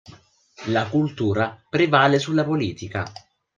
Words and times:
La 0.69 0.87
cultura 0.89 1.61
prevale 1.69 2.17
sulla 2.17 2.43
politica. 2.43 3.05